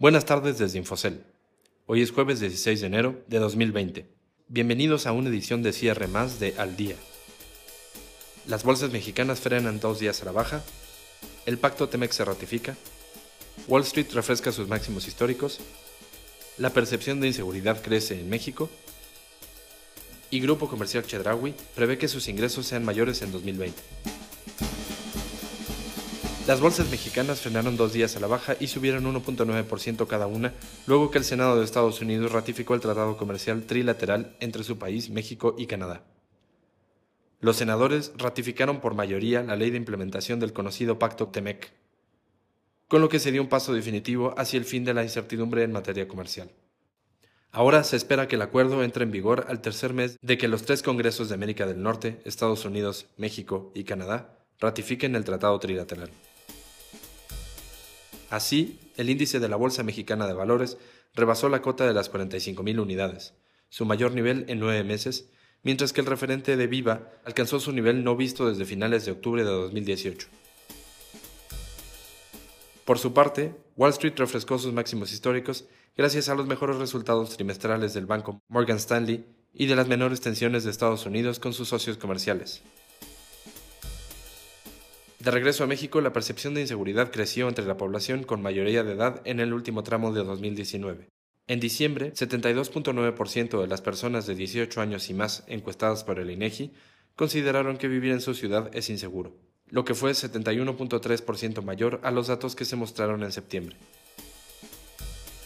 Buenas 0.00 0.24
tardes 0.24 0.56
desde 0.56 0.78
Infocel. 0.78 1.22
Hoy 1.84 2.00
es 2.00 2.10
jueves 2.10 2.40
16 2.40 2.80
de 2.80 2.86
enero 2.86 3.22
de 3.26 3.38
2020. 3.38 4.06
Bienvenidos 4.48 5.06
a 5.06 5.12
una 5.12 5.28
edición 5.28 5.62
de 5.62 5.74
cierre 5.74 6.06
más 6.06 6.40
de 6.40 6.54
Al 6.56 6.74
Día. 6.74 6.96
Las 8.46 8.64
bolsas 8.64 8.92
mexicanas 8.92 9.40
frenan 9.40 9.78
dos 9.78 10.00
días 10.00 10.22
a 10.22 10.24
la 10.24 10.32
baja, 10.32 10.64
el 11.44 11.58
pacto 11.58 11.90
Temex 11.90 12.14
se 12.14 12.24
ratifica, 12.24 12.78
Wall 13.68 13.82
Street 13.82 14.06
refresca 14.14 14.52
sus 14.52 14.68
máximos 14.68 15.06
históricos, 15.06 15.60
la 16.56 16.70
percepción 16.70 17.20
de 17.20 17.26
inseguridad 17.26 17.82
crece 17.82 18.18
en 18.18 18.30
México 18.30 18.70
y 20.30 20.40
Grupo 20.40 20.66
Comercial 20.66 21.04
Chedraui 21.04 21.54
prevé 21.74 21.98
que 21.98 22.08
sus 22.08 22.26
ingresos 22.28 22.64
sean 22.64 22.86
mayores 22.86 23.20
en 23.20 23.32
2020. 23.32 24.09
Las 26.50 26.60
bolsas 26.60 26.90
mexicanas 26.90 27.42
frenaron 27.42 27.76
dos 27.76 27.92
días 27.92 28.16
a 28.16 28.18
la 28.18 28.26
baja 28.26 28.56
y 28.58 28.66
subieron 28.66 29.04
1.9% 29.04 30.08
cada 30.08 30.26
una, 30.26 30.52
luego 30.88 31.12
que 31.12 31.18
el 31.18 31.24
Senado 31.24 31.56
de 31.56 31.64
Estados 31.64 32.00
Unidos 32.00 32.32
ratificó 32.32 32.74
el 32.74 32.80
tratado 32.80 33.16
comercial 33.16 33.62
trilateral 33.66 34.36
entre 34.40 34.64
su 34.64 34.76
país, 34.76 35.10
México 35.10 35.54
y 35.56 35.66
Canadá. 35.66 36.02
Los 37.38 37.56
senadores 37.56 38.10
ratificaron 38.16 38.80
por 38.80 38.94
mayoría 38.94 39.44
la 39.44 39.54
ley 39.54 39.70
de 39.70 39.76
implementación 39.76 40.40
del 40.40 40.52
conocido 40.52 40.98
Pacto 40.98 41.28
TEMEC, 41.28 41.70
con 42.88 43.00
lo 43.00 43.08
que 43.08 43.20
se 43.20 43.30
dio 43.30 43.42
un 43.42 43.48
paso 43.48 43.72
definitivo 43.72 44.34
hacia 44.36 44.58
el 44.58 44.64
fin 44.64 44.84
de 44.84 44.94
la 44.94 45.04
incertidumbre 45.04 45.62
en 45.62 45.70
materia 45.70 46.08
comercial. 46.08 46.50
Ahora 47.52 47.84
se 47.84 47.94
espera 47.94 48.26
que 48.26 48.34
el 48.34 48.42
acuerdo 48.42 48.82
entre 48.82 49.04
en 49.04 49.12
vigor 49.12 49.46
al 49.48 49.60
tercer 49.60 49.94
mes 49.94 50.18
de 50.20 50.36
que 50.36 50.48
los 50.48 50.64
tres 50.64 50.82
congresos 50.82 51.28
de 51.28 51.36
América 51.36 51.64
del 51.66 51.80
Norte, 51.80 52.20
Estados 52.24 52.64
Unidos, 52.64 53.06
México 53.18 53.70
y 53.72 53.84
Canadá, 53.84 54.36
ratifiquen 54.58 55.14
el 55.14 55.24
tratado 55.24 55.56
trilateral. 55.60 56.10
Así, 58.30 58.78
el 58.96 59.10
índice 59.10 59.40
de 59.40 59.48
la 59.48 59.56
Bolsa 59.56 59.82
Mexicana 59.82 60.26
de 60.26 60.32
Valores 60.32 60.78
rebasó 61.14 61.48
la 61.48 61.62
cota 61.62 61.86
de 61.86 61.92
las 61.92 62.12
45.000 62.12 62.80
unidades, 62.80 63.34
su 63.68 63.84
mayor 63.84 64.12
nivel 64.12 64.44
en 64.48 64.60
nueve 64.60 64.84
meses, 64.84 65.28
mientras 65.62 65.92
que 65.92 66.00
el 66.00 66.06
referente 66.06 66.56
de 66.56 66.66
Viva 66.68 67.10
alcanzó 67.24 67.58
su 67.58 67.72
nivel 67.72 68.04
no 68.04 68.16
visto 68.16 68.48
desde 68.48 68.64
finales 68.64 69.04
de 69.04 69.12
octubre 69.12 69.42
de 69.42 69.50
2018. 69.50 70.28
Por 72.84 72.98
su 72.98 73.12
parte, 73.12 73.54
Wall 73.76 73.90
Street 73.90 74.14
refrescó 74.16 74.58
sus 74.58 74.72
máximos 74.72 75.12
históricos 75.12 75.64
gracias 75.96 76.28
a 76.28 76.34
los 76.34 76.46
mejores 76.46 76.76
resultados 76.76 77.36
trimestrales 77.36 77.94
del 77.94 78.06
banco 78.06 78.40
Morgan 78.48 78.78
Stanley 78.78 79.24
y 79.52 79.66
de 79.66 79.76
las 79.76 79.88
menores 79.88 80.20
tensiones 80.20 80.64
de 80.64 80.70
Estados 80.70 81.04
Unidos 81.04 81.40
con 81.40 81.52
sus 81.52 81.68
socios 81.68 81.96
comerciales. 81.98 82.62
De 85.20 85.30
regreso 85.30 85.64
a 85.64 85.66
México, 85.66 86.00
la 86.00 86.14
percepción 86.14 86.54
de 86.54 86.62
inseguridad 86.62 87.12
creció 87.12 87.46
entre 87.46 87.66
la 87.66 87.76
población 87.76 88.24
con 88.24 88.40
mayoría 88.40 88.82
de 88.82 88.94
edad 88.94 89.20
en 89.26 89.38
el 89.38 89.52
último 89.52 89.82
tramo 89.82 90.12
de 90.14 90.24
2019. 90.24 91.10
En 91.46 91.60
diciembre, 91.60 92.14
72.9% 92.14 93.60
de 93.60 93.66
las 93.66 93.82
personas 93.82 94.26
de 94.26 94.34
18 94.34 94.80
años 94.80 95.10
y 95.10 95.14
más 95.14 95.44
encuestadas 95.46 96.04
por 96.04 96.20
el 96.20 96.30
INEGI 96.30 96.72
consideraron 97.16 97.76
que 97.76 97.88
vivir 97.88 98.12
en 98.12 98.22
su 98.22 98.32
ciudad 98.32 98.70
es 98.72 98.88
inseguro, 98.88 99.36
lo 99.68 99.84
que 99.84 99.94
fue 99.94 100.12
71.3% 100.12 101.62
mayor 101.62 102.00
a 102.02 102.10
los 102.12 102.28
datos 102.28 102.56
que 102.56 102.64
se 102.64 102.76
mostraron 102.76 103.22
en 103.22 103.32
septiembre. 103.32 103.76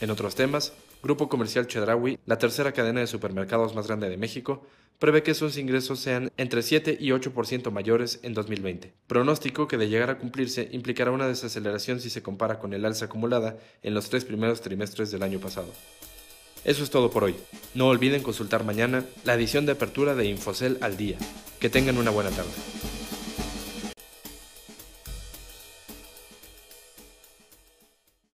En 0.00 0.10
otros 0.10 0.36
temas, 0.36 0.72
Grupo 1.04 1.28
Comercial 1.28 1.66
Chedraui, 1.66 2.18
la 2.24 2.38
tercera 2.38 2.72
cadena 2.72 3.00
de 3.00 3.06
supermercados 3.06 3.74
más 3.74 3.86
grande 3.86 4.08
de 4.08 4.16
México, 4.16 4.66
prevé 4.98 5.22
que 5.22 5.34
sus 5.34 5.58
ingresos 5.58 6.00
sean 6.00 6.32
entre 6.38 6.62
7 6.62 6.96
y 6.98 7.10
8% 7.10 7.70
mayores 7.70 8.20
en 8.22 8.32
2020. 8.32 8.94
Pronóstico 9.06 9.68
que 9.68 9.76
de 9.76 9.90
llegar 9.90 10.08
a 10.08 10.16
cumplirse 10.16 10.70
implicará 10.72 11.10
una 11.10 11.28
desaceleración 11.28 12.00
si 12.00 12.08
se 12.08 12.22
compara 12.22 12.58
con 12.58 12.72
el 12.72 12.86
alza 12.86 13.04
acumulada 13.04 13.58
en 13.82 13.92
los 13.92 14.08
tres 14.08 14.24
primeros 14.24 14.62
trimestres 14.62 15.10
del 15.10 15.22
año 15.22 15.40
pasado. 15.40 15.70
Eso 16.64 16.82
es 16.82 16.88
todo 16.88 17.10
por 17.10 17.24
hoy. 17.24 17.36
No 17.74 17.88
olviden 17.88 18.22
consultar 18.22 18.64
mañana 18.64 19.04
la 19.24 19.34
edición 19.34 19.66
de 19.66 19.72
apertura 19.72 20.14
de 20.14 20.24
Infocel 20.24 20.78
al 20.80 20.96
día. 20.96 21.18
Que 21.60 21.68
tengan 21.68 21.98
una 21.98 22.12
buena 22.12 22.30
tarde. 22.30 22.48